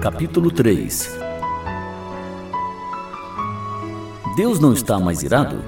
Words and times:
Capítulo 0.00 0.52
3 0.52 1.18
Deus 4.36 4.60
não 4.60 4.72
está 4.72 4.96
mais 5.00 5.24
irado? 5.24 5.60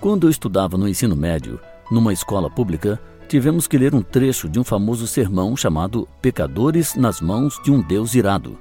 Quando 0.00 0.26
eu 0.26 0.30
estudava 0.30 0.78
no 0.78 0.88
ensino 0.88 1.14
médio, 1.14 1.60
numa 1.90 2.10
escola 2.10 2.48
pública, 2.48 2.98
tivemos 3.28 3.66
que 3.66 3.76
ler 3.76 3.94
um 3.94 4.00
trecho 4.00 4.48
de 4.48 4.58
um 4.58 4.64
famoso 4.64 5.06
sermão 5.06 5.54
chamado 5.58 6.08
Pecadores 6.22 6.94
nas 6.94 7.20
Mãos 7.20 7.60
de 7.62 7.70
um 7.70 7.82
Deus 7.82 8.14
Irado, 8.14 8.58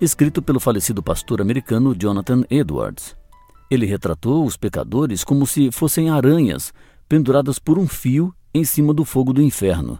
escrito 0.00 0.40
pelo 0.40 0.60
falecido 0.60 1.02
pastor 1.02 1.40
americano 1.40 1.92
Jonathan 1.92 2.44
Edwards. 2.48 3.16
Ele 3.68 3.84
retratou 3.84 4.46
os 4.46 4.56
pecadores 4.56 5.24
como 5.24 5.44
se 5.44 5.72
fossem 5.72 6.08
aranhas 6.08 6.72
penduradas 7.08 7.58
por 7.58 7.80
um 7.80 7.88
fio 7.88 8.32
em 8.54 8.62
cima 8.62 8.94
do 8.94 9.04
fogo 9.04 9.32
do 9.32 9.42
inferno 9.42 9.98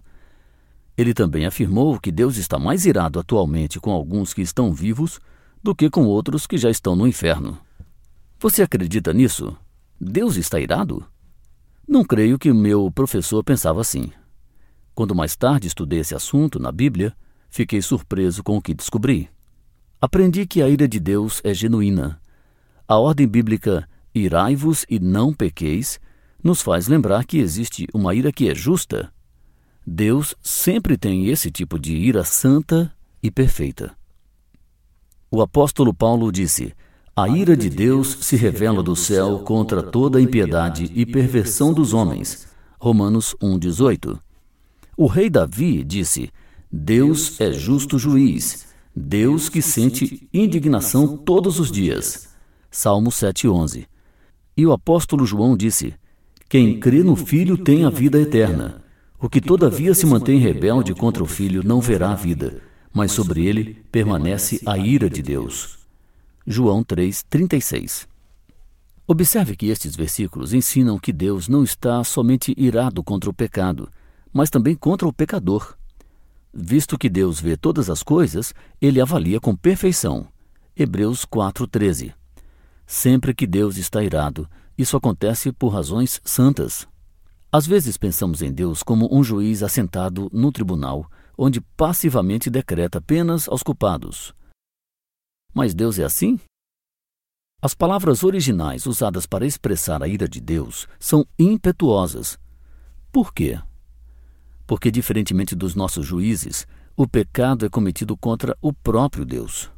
ele 0.96 1.12
também 1.12 1.44
afirmou 1.44 1.98
que 1.98 2.12
Deus 2.12 2.36
está 2.36 2.58
mais 2.58 2.86
irado 2.86 3.18
atualmente 3.18 3.80
com 3.80 3.90
alguns 3.90 4.32
que 4.32 4.42
estão 4.42 4.72
vivos 4.72 5.20
do 5.62 5.74
que 5.74 5.90
com 5.90 6.04
outros 6.04 6.46
que 6.46 6.56
já 6.56 6.70
estão 6.70 6.94
no 6.94 7.06
inferno. 7.06 7.58
Você 8.38 8.62
acredita 8.62 9.12
nisso? 9.12 9.56
Deus 10.00 10.36
está 10.36 10.60
irado? 10.60 11.04
Não 11.86 12.04
creio 12.04 12.38
que 12.38 12.52
meu 12.52 12.90
professor 12.90 13.42
pensava 13.42 13.80
assim. 13.80 14.12
Quando 14.94 15.14
mais 15.14 15.34
tarde 15.34 15.66
estudei 15.66 16.00
esse 16.00 16.14
assunto 16.14 16.60
na 16.60 16.70
Bíblia, 16.70 17.12
fiquei 17.50 17.82
surpreso 17.82 18.42
com 18.42 18.56
o 18.56 18.62
que 18.62 18.74
descobri. 18.74 19.28
Aprendi 20.00 20.46
que 20.46 20.62
a 20.62 20.68
ira 20.68 20.86
de 20.86 21.00
Deus 21.00 21.40
é 21.42 21.52
genuína. 21.52 22.20
A 22.86 22.98
ordem 22.98 23.26
bíblica 23.26 23.88
irai-vos 24.14 24.84
e 24.88 25.00
não 25.00 25.32
pequeis 25.32 25.98
nos 26.42 26.60
faz 26.60 26.86
lembrar 26.86 27.24
que 27.24 27.38
existe 27.38 27.86
uma 27.92 28.14
ira 28.14 28.30
que 28.30 28.48
é 28.48 28.54
justa 28.54 29.13
Deus 29.86 30.34
sempre 30.42 30.96
tem 30.96 31.26
esse 31.26 31.50
tipo 31.50 31.78
de 31.78 31.94
ira 31.94 32.24
santa 32.24 32.90
e 33.22 33.30
perfeita. 33.30 33.94
O 35.30 35.42
apóstolo 35.42 35.92
Paulo 35.92 36.32
disse: 36.32 36.72
A 37.14 37.28
ira 37.28 37.56
de 37.56 37.68
Deus 37.68 38.18
se 38.22 38.34
revela 38.34 38.82
do 38.82 38.96
céu 38.96 39.40
contra 39.40 39.82
toda 39.82 40.18
a 40.18 40.22
impiedade 40.22 40.90
e 40.94 41.04
perversão 41.04 41.74
dos 41.74 41.92
homens. 41.92 42.46
Romanos 42.78 43.36
1,18. 43.42 44.18
O 44.96 45.06
rei 45.06 45.28
Davi 45.28 45.84
disse: 45.84 46.30
Deus 46.72 47.40
é 47.40 47.52
justo 47.52 47.98
juiz, 47.98 48.66
Deus 48.96 49.48
que 49.48 49.60
sente 49.60 50.28
indignação 50.32 51.16
todos 51.16 51.60
os 51.60 51.70
dias. 51.70 52.28
Salmo 52.70 53.10
7,11. 53.10 53.86
E 54.56 54.64
o 54.64 54.72
apóstolo 54.72 55.26
João 55.26 55.56
disse: 55.56 55.94
Quem 56.48 56.80
crê 56.80 57.02
no 57.02 57.16
Filho 57.16 57.58
tem 57.58 57.84
a 57.84 57.90
vida 57.90 58.18
eterna. 58.20 58.83
O 59.24 59.28
que 59.30 59.40
todavia 59.40 59.94
se 59.94 60.04
mantém 60.04 60.38
rebelde 60.38 60.94
contra 60.94 61.24
o 61.24 61.26
filho 61.26 61.62
não 61.64 61.80
verá 61.80 62.10
a 62.10 62.14
vida, 62.14 62.60
mas 62.92 63.10
sobre 63.10 63.46
ele 63.46 63.82
permanece 63.90 64.60
a 64.66 64.76
ira 64.76 65.08
de 65.08 65.22
Deus. 65.22 65.78
João 66.46 66.84
3:36. 66.84 68.06
Observe 69.06 69.56
que 69.56 69.68
estes 69.68 69.96
versículos 69.96 70.52
ensinam 70.52 70.98
que 70.98 71.10
Deus 71.10 71.48
não 71.48 71.64
está 71.64 72.04
somente 72.04 72.52
irado 72.54 73.02
contra 73.02 73.30
o 73.30 73.32
pecado, 73.32 73.88
mas 74.30 74.50
também 74.50 74.74
contra 74.74 75.08
o 75.08 75.12
pecador. 75.12 75.74
Visto 76.52 76.98
que 76.98 77.08
Deus 77.08 77.40
vê 77.40 77.56
todas 77.56 77.88
as 77.88 78.02
coisas, 78.02 78.52
ele 78.78 79.00
avalia 79.00 79.40
com 79.40 79.56
perfeição. 79.56 80.28
Hebreus 80.76 81.24
4:13. 81.24 82.12
Sempre 82.86 83.32
que 83.32 83.46
Deus 83.46 83.78
está 83.78 84.04
irado, 84.04 84.46
isso 84.76 84.98
acontece 84.98 85.50
por 85.50 85.70
razões 85.70 86.20
santas. 86.26 86.86
Às 87.54 87.68
vezes 87.68 87.96
pensamos 87.96 88.42
em 88.42 88.52
Deus 88.52 88.82
como 88.82 89.08
um 89.16 89.22
juiz 89.22 89.62
assentado 89.62 90.28
no 90.32 90.50
tribunal, 90.50 91.08
onde 91.38 91.60
passivamente 91.60 92.50
decreta 92.50 93.00
penas 93.00 93.48
aos 93.48 93.62
culpados. 93.62 94.34
Mas 95.54 95.72
Deus 95.72 95.96
é 96.00 96.02
assim? 96.02 96.40
As 97.62 97.72
palavras 97.72 98.24
originais 98.24 98.86
usadas 98.86 99.24
para 99.24 99.46
expressar 99.46 100.02
a 100.02 100.08
ira 100.08 100.28
de 100.28 100.40
Deus 100.40 100.88
são 100.98 101.24
impetuosas. 101.38 102.36
Por 103.12 103.32
quê? 103.32 103.62
Porque, 104.66 104.90
diferentemente 104.90 105.54
dos 105.54 105.76
nossos 105.76 106.04
juízes, 106.04 106.66
o 106.96 107.06
pecado 107.06 107.64
é 107.64 107.68
cometido 107.68 108.16
contra 108.16 108.58
o 108.60 108.72
próprio 108.72 109.24
Deus. 109.24 109.70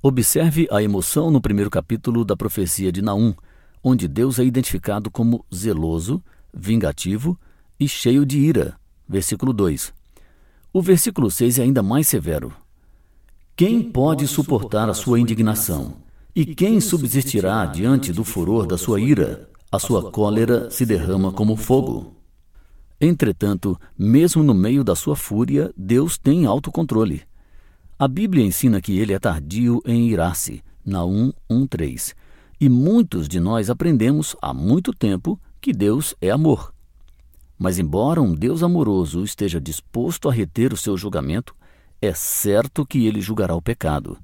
Observe 0.00 0.68
a 0.70 0.80
emoção 0.80 1.32
no 1.32 1.40
primeiro 1.40 1.68
capítulo 1.68 2.24
da 2.24 2.36
profecia 2.36 2.92
de 2.92 3.02
Naum, 3.02 3.34
onde 3.82 4.06
Deus 4.06 4.38
é 4.38 4.44
identificado 4.44 5.10
como 5.10 5.44
zeloso 5.52 6.22
vingativo 6.56 7.38
e 7.78 7.86
cheio 7.88 8.24
de 8.24 8.38
ira. 8.38 8.78
Versículo 9.08 9.52
2. 9.52 9.92
O 10.72 10.82
versículo 10.82 11.30
6 11.30 11.58
é 11.58 11.62
ainda 11.62 11.82
mais 11.82 12.08
severo. 12.08 12.52
Quem 13.54 13.82
pode 13.82 14.26
suportar 14.26 14.88
a 14.88 14.94
sua 14.94 15.20
indignação? 15.20 15.94
E 16.34 16.44
quem 16.44 16.80
subsistirá 16.80 17.64
diante 17.66 18.12
do 18.12 18.24
furor 18.24 18.66
da 18.66 18.76
sua 18.76 19.00
ira? 19.00 19.48
A 19.70 19.78
sua 19.78 20.10
cólera 20.10 20.70
se 20.70 20.84
derrama 20.84 21.32
como 21.32 21.56
fogo. 21.56 22.14
Entretanto, 23.00 23.78
mesmo 23.98 24.42
no 24.42 24.54
meio 24.54 24.82
da 24.82 24.94
sua 24.94 25.16
fúria, 25.16 25.72
Deus 25.76 26.18
tem 26.18 26.46
autocontrole. 26.46 27.22
A 27.98 28.06
Bíblia 28.06 28.44
ensina 28.44 28.80
que 28.80 28.98
ele 28.98 29.12
é 29.12 29.18
tardio 29.18 29.82
em 29.86 30.08
irar-se, 30.08 30.62
Naum 30.84 31.32
1:3. 31.50 32.14
E 32.60 32.68
muitos 32.68 33.28
de 33.28 33.40
nós 33.40 33.68
aprendemos 33.70 34.36
há 34.40 34.52
muito 34.52 34.92
tempo 34.92 35.40
que 35.66 35.72
Deus 35.72 36.14
é 36.20 36.30
amor. 36.30 36.72
Mas, 37.58 37.76
embora 37.76 38.22
um 38.22 38.32
Deus 38.32 38.62
amoroso 38.62 39.24
esteja 39.24 39.60
disposto 39.60 40.28
a 40.28 40.32
reter 40.32 40.72
o 40.72 40.76
seu 40.76 40.96
julgamento, 40.96 41.56
é 42.00 42.14
certo 42.14 42.86
que 42.86 43.04
ele 43.04 43.20
julgará 43.20 43.52
o 43.52 43.60
pecado. 43.60 44.16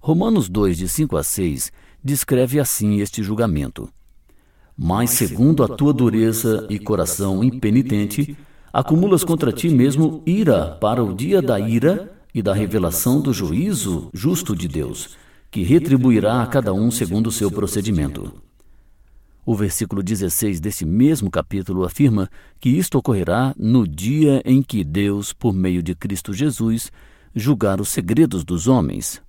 Romanos 0.00 0.48
2, 0.48 0.78
de 0.78 0.88
5 0.88 1.14
a 1.18 1.22
6, 1.22 1.70
descreve 2.02 2.58
assim 2.58 3.00
este 3.00 3.22
julgamento. 3.22 3.86
Mas, 4.74 5.10
segundo 5.10 5.62
a 5.62 5.68
tua 5.68 5.92
dureza 5.92 6.66
e 6.70 6.78
coração 6.78 7.44
impenitente, 7.44 8.34
acumulas 8.72 9.22
contra 9.22 9.52
ti 9.52 9.68
mesmo 9.68 10.22
ira 10.24 10.78
para 10.80 11.04
o 11.04 11.14
dia 11.14 11.42
da 11.42 11.60
ira 11.60 12.14
e 12.34 12.40
da 12.40 12.54
revelação 12.54 13.20
do 13.20 13.30
juízo 13.30 14.08
justo 14.14 14.56
de 14.56 14.68
Deus, 14.68 15.18
que 15.50 15.62
retribuirá 15.62 16.40
a 16.40 16.46
cada 16.46 16.72
um 16.72 16.90
segundo 16.90 17.26
o 17.26 17.30
seu 17.30 17.50
procedimento. 17.50 18.32
O 19.44 19.56
versículo 19.56 20.04
16 20.04 20.60
desse 20.60 20.84
mesmo 20.84 21.28
capítulo 21.28 21.84
afirma 21.84 22.30
que 22.60 22.70
isto 22.70 22.96
ocorrerá 22.96 23.52
no 23.58 23.88
dia 23.88 24.40
em 24.44 24.62
que 24.62 24.84
Deus, 24.84 25.32
por 25.32 25.52
meio 25.52 25.82
de 25.82 25.96
Cristo 25.96 26.32
Jesus, 26.32 26.92
julgar 27.34 27.80
os 27.80 27.88
segredos 27.88 28.44
dos 28.44 28.68
homens. 28.68 29.20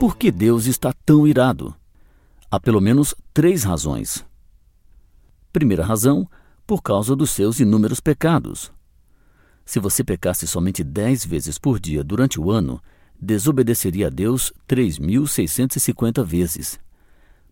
Por 0.00 0.16
que 0.16 0.32
Deus 0.32 0.66
está 0.66 0.92
tão 1.04 1.28
irado? 1.28 1.74
Há 2.50 2.58
pelo 2.58 2.80
menos 2.80 3.14
três 3.32 3.62
razões. 3.62 4.24
Primeira 5.52 5.84
razão, 5.84 6.28
por 6.66 6.82
causa 6.82 7.14
dos 7.14 7.30
seus 7.30 7.60
inúmeros 7.60 8.00
pecados. 8.00 8.72
Se 9.64 9.78
você 9.78 10.02
pecasse 10.02 10.46
somente 10.46 10.82
dez 10.82 11.24
vezes 11.24 11.56
por 11.56 11.78
dia 11.78 12.02
durante 12.02 12.40
o 12.40 12.50
ano, 12.50 12.82
desobedeceria 13.20 14.08
a 14.08 14.10
Deus 14.10 14.52
3.650 14.68 16.24
vezes. 16.24 16.78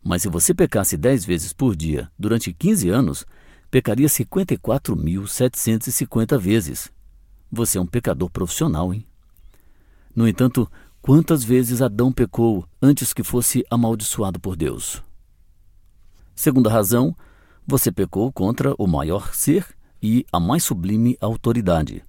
Mas 0.05 0.23
se 0.23 0.29
você 0.29 0.53
pecasse 0.53 0.99
10 0.99 1.25
vezes 1.25 1.55
por 1.55 1.75
dia 1.75 2.11
durante 2.19 2.53
15 2.53 2.91
anos, 2.91 3.25
pecaria 3.71 4.07
54.750 4.07 6.39
vezes. 6.39 6.93
Você 7.51 7.79
é 7.79 7.81
um 7.81 7.87
pecador 7.87 8.29
profissional, 8.29 8.93
hein? 8.93 9.07
No 10.15 10.29
entanto, 10.29 10.71
quantas 11.01 11.43
vezes 11.43 11.81
Adão 11.81 12.13
pecou 12.13 12.69
antes 12.83 13.15
que 13.15 13.23
fosse 13.23 13.65
amaldiçoado 13.71 14.39
por 14.39 14.57
Deus? 14.57 15.03
Segunda 16.35 16.69
razão, 16.69 17.17
você 17.67 17.91
pecou 17.91 18.31
contra 18.31 18.75
o 18.77 18.87
maior 18.87 19.35
ser 19.35 19.67
e 20.03 20.27
a 20.31 20.39
mais 20.39 20.65
sublime 20.65 21.17
autoridade. 21.19 22.05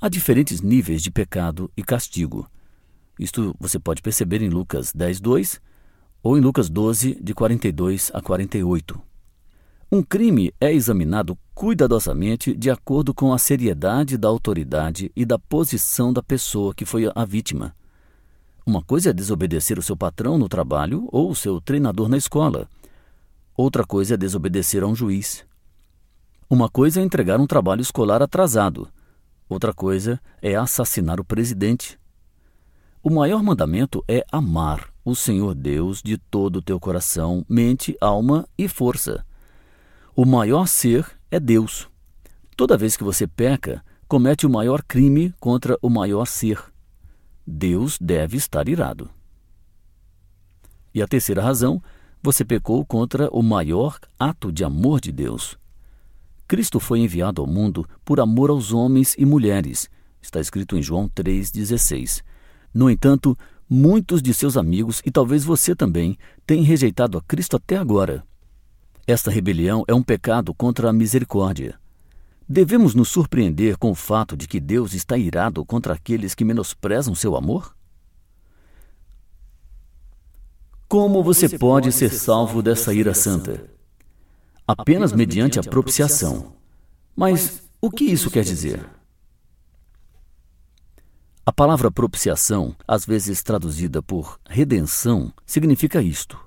Há 0.00 0.08
diferentes 0.08 0.62
níveis 0.62 1.02
de 1.02 1.10
pecado 1.10 1.70
e 1.76 1.82
castigo. 1.82 2.48
Isto 3.18 3.54
você 3.60 3.78
pode 3.78 4.00
perceber 4.00 4.40
em 4.40 4.48
Lucas 4.48 4.94
10, 4.94 5.20
2 5.20 5.60
ou 6.22 6.36
em 6.36 6.40
Lucas 6.40 6.68
12, 6.68 7.18
de 7.20 7.34
42 7.34 8.10
a 8.12 8.20
48. 8.20 9.00
Um 9.90 10.02
crime 10.02 10.52
é 10.60 10.72
examinado 10.72 11.36
cuidadosamente 11.54 12.54
de 12.54 12.70
acordo 12.70 13.12
com 13.12 13.32
a 13.32 13.38
seriedade 13.38 14.16
da 14.16 14.28
autoridade 14.28 15.10
e 15.16 15.24
da 15.24 15.38
posição 15.38 16.12
da 16.12 16.22
pessoa 16.22 16.74
que 16.74 16.84
foi 16.84 17.10
a 17.12 17.24
vítima. 17.24 17.74
Uma 18.64 18.82
coisa 18.82 19.10
é 19.10 19.12
desobedecer 19.12 19.78
o 19.78 19.82
seu 19.82 19.96
patrão 19.96 20.38
no 20.38 20.48
trabalho 20.48 21.08
ou 21.10 21.30
o 21.30 21.34
seu 21.34 21.60
treinador 21.60 22.08
na 22.08 22.16
escola. 22.16 22.68
Outra 23.56 23.84
coisa 23.84 24.14
é 24.14 24.16
desobedecer 24.16 24.82
a 24.82 24.86
um 24.86 24.94
juiz. 24.94 25.44
Uma 26.48 26.68
coisa 26.68 27.00
é 27.00 27.02
entregar 27.02 27.40
um 27.40 27.46
trabalho 27.46 27.80
escolar 27.80 28.22
atrasado. 28.22 28.88
Outra 29.48 29.72
coisa 29.72 30.20
é 30.40 30.54
assassinar 30.54 31.18
o 31.18 31.24
presidente. 31.24 31.98
O 33.02 33.10
maior 33.10 33.42
mandamento 33.42 34.04
é 34.06 34.24
amar 34.30 34.89
o 35.04 35.14
Senhor 35.14 35.54
Deus 35.54 36.02
de 36.02 36.18
todo 36.18 36.56
o 36.56 36.62
teu 36.62 36.78
coração, 36.78 37.44
mente, 37.48 37.96
alma 38.00 38.48
e 38.56 38.68
força. 38.68 39.24
O 40.14 40.26
maior 40.26 40.66
ser 40.66 41.06
é 41.30 41.40
Deus. 41.40 41.88
Toda 42.56 42.76
vez 42.76 42.96
que 42.96 43.04
você 43.04 43.26
peca, 43.26 43.82
comete 44.06 44.46
o 44.46 44.50
maior 44.50 44.82
crime 44.82 45.34
contra 45.40 45.78
o 45.80 45.88
maior 45.88 46.26
ser. 46.26 46.62
Deus 47.46 47.96
deve 48.00 48.36
estar 48.36 48.68
irado. 48.68 49.08
E 50.92 51.00
a 51.00 51.06
terceira 51.06 51.42
razão, 51.42 51.82
você 52.22 52.44
pecou 52.44 52.84
contra 52.84 53.30
o 53.30 53.42
maior 53.42 53.98
ato 54.18 54.52
de 54.52 54.62
amor 54.64 55.00
de 55.00 55.10
Deus. 55.10 55.58
Cristo 56.46 56.80
foi 56.80 56.98
enviado 56.98 57.40
ao 57.40 57.46
mundo 57.46 57.88
por 58.04 58.20
amor 58.20 58.50
aos 58.50 58.72
homens 58.72 59.14
e 59.16 59.24
mulheres. 59.24 59.88
Está 60.20 60.40
escrito 60.40 60.76
em 60.76 60.82
João 60.82 61.08
3,16. 61.08 62.22
No 62.74 62.90
entanto, 62.90 63.38
muitos 63.70 64.20
de 64.20 64.34
seus 64.34 64.56
amigos, 64.56 65.00
e 65.06 65.12
talvez 65.12 65.44
você 65.44 65.76
também, 65.76 66.18
têm 66.44 66.64
rejeitado 66.64 67.16
a 67.16 67.22
Cristo 67.22 67.56
até 67.56 67.76
agora. 67.76 68.24
Esta 69.06 69.30
rebelião 69.30 69.84
é 69.86 69.94
um 69.94 70.02
pecado 70.02 70.52
contra 70.52 70.90
a 70.90 70.92
misericórdia. 70.92 71.78
Devemos 72.48 72.96
nos 72.96 73.08
surpreender 73.08 73.78
com 73.78 73.92
o 73.92 73.94
fato 73.94 74.36
de 74.36 74.48
que 74.48 74.58
Deus 74.58 74.92
está 74.92 75.16
irado 75.16 75.64
contra 75.64 75.94
aqueles 75.94 76.34
que 76.34 76.44
menosprezam 76.44 77.14
seu 77.14 77.36
amor? 77.36 77.76
Como 80.88 81.22
você 81.22 81.48
pode 81.48 81.92
ser 81.92 82.10
salvo 82.10 82.60
dessa 82.60 82.92
ira 82.92 83.14
santa? 83.14 83.70
Apenas 84.66 85.12
mediante 85.12 85.60
a 85.60 85.62
propiciação. 85.62 86.56
Mas 87.14 87.62
o 87.80 87.88
que 87.88 88.04
isso 88.04 88.28
quer 88.28 88.42
dizer? 88.42 88.84
A 91.44 91.52
palavra 91.52 91.90
propiciação, 91.90 92.76
às 92.86 93.06
vezes 93.06 93.42
traduzida 93.42 94.02
por 94.02 94.38
redenção, 94.46 95.32
significa 95.46 96.02
isto: 96.02 96.38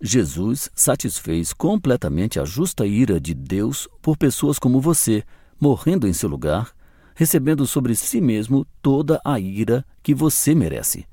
Jesus 0.00 0.70
satisfez 0.72 1.52
completamente 1.52 2.38
a 2.38 2.44
justa 2.44 2.86
ira 2.86 3.20
de 3.20 3.34
Deus 3.34 3.88
por 4.00 4.16
pessoas 4.16 4.56
como 4.58 4.80
você, 4.80 5.24
morrendo 5.60 6.06
em 6.06 6.12
seu 6.12 6.28
lugar, 6.28 6.72
recebendo 7.14 7.66
sobre 7.66 7.94
si 7.96 8.20
mesmo 8.20 8.64
toda 8.80 9.20
a 9.24 9.38
ira 9.40 9.84
que 10.00 10.14
você 10.14 10.54
merece. 10.54 11.06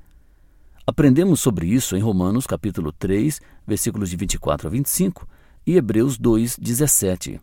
Aprendemos 0.86 1.40
sobre 1.42 1.68
isso 1.68 1.98
em 1.98 2.00
Romanos 2.00 2.46
capítulo 2.46 2.92
3, 2.92 3.42
versículos 3.66 4.12
de 4.12 4.16
24 4.16 4.68
a 4.68 4.70
25 4.70 5.28
e 5.66 5.76
Hebreus 5.76 6.18
2, 6.20 6.56
17. 6.58 7.42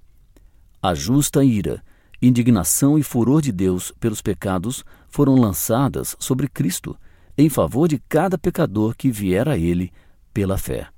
A 0.80 0.94
justa 0.94 1.44
ira, 1.44 1.82
indignação 2.20 2.98
e 2.98 3.02
furor 3.02 3.40
de 3.40 3.52
Deus 3.52 3.92
pelos 4.00 4.22
pecados 4.22 4.84
foram 5.08 5.34
lançadas 5.34 6.16
sobre 6.18 6.48
Cristo, 6.48 6.96
em 7.36 7.48
favor 7.48 7.88
de 7.88 7.98
cada 8.08 8.38
pecador 8.38 8.94
que 8.96 9.10
vier 9.10 9.48
a 9.48 9.56
ele 9.56 9.92
pela 10.32 10.56
fé. 10.58 10.88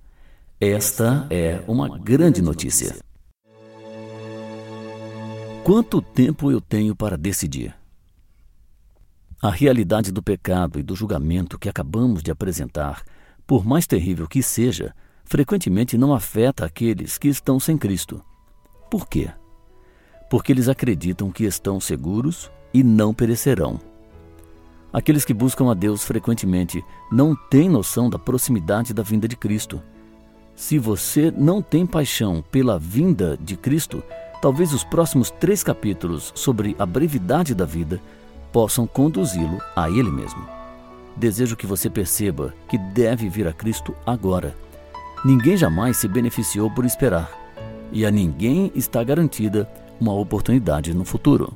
Esta 0.60 1.26
é 1.30 1.62
uma 1.68 1.98
grande 1.98 2.40
notícia. 2.40 2.96
Quanto 5.62 6.00
tempo 6.00 6.50
eu 6.50 6.60
tenho 6.60 6.94
para 6.94 7.18
decidir? 7.18 7.74
A 9.42 9.50
realidade 9.50 10.10
do 10.10 10.22
pecado 10.22 10.78
e 10.78 10.82
do 10.82 10.96
julgamento 10.96 11.58
que 11.58 11.68
acabamos 11.68 12.22
de 12.22 12.30
apresentar, 12.30 13.02
por 13.46 13.66
mais 13.66 13.86
terrível 13.86 14.26
que 14.26 14.42
seja, 14.42 14.94
frequentemente 15.24 15.98
não 15.98 16.14
afeta 16.14 16.64
aqueles 16.64 17.18
que 17.18 17.28
estão 17.28 17.60
sem 17.60 17.76
Cristo. 17.76 18.24
Por 18.90 19.06
quê? 19.08 19.30
Porque 20.28 20.52
eles 20.52 20.68
acreditam 20.68 21.30
que 21.30 21.44
estão 21.44 21.80
seguros 21.80 22.50
e 22.72 22.82
não 22.82 23.14
perecerão. 23.14 23.80
Aqueles 24.92 25.24
que 25.24 25.34
buscam 25.34 25.70
a 25.70 25.74
Deus 25.74 26.04
frequentemente 26.04 26.82
não 27.12 27.34
têm 27.34 27.68
noção 27.68 28.08
da 28.08 28.18
proximidade 28.18 28.94
da 28.94 29.02
vinda 29.02 29.28
de 29.28 29.36
Cristo 29.36 29.82
se 30.56 30.78
você 30.78 31.30
não 31.36 31.60
tem 31.60 31.84
paixão 31.84 32.42
pela 32.50 32.78
vinda 32.78 33.38
de 33.38 33.56
Cristo, 33.56 34.02
talvez 34.40 34.72
os 34.72 34.82
próximos 34.82 35.30
três 35.30 35.62
capítulos 35.62 36.32
sobre 36.34 36.74
a 36.78 36.86
brevidade 36.86 37.54
da 37.54 37.66
vida 37.66 38.00
possam 38.50 38.86
conduzi-lo 38.86 39.60
a 39.76 39.90
Ele 39.90 40.10
mesmo. 40.10 40.42
Desejo 41.14 41.56
que 41.56 41.66
você 41.66 41.90
perceba 41.90 42.54
que 42.70 42.78
deve 42.78 43.28
vir 43.28 43.46
a 43.46 43.52
Cristo 43.52 43.94
agora. 44.06 44.56
Ninguém 45.22 45.58
jamais 45.58 45.98
se 45.98 46.08
beneficiou 46.08 46.70
por 46.70 46.86
esperar, 46.86 47.30
e 47.92 48.06
a 48.06 48.10
ninguém 48.10 48.72
está 48.74 49.04
garantida 49.04 49.68
uma 50.00 50.12
oportunidade 50.12 50.94
no 50.94 51.04
futuro. 51.04 51.52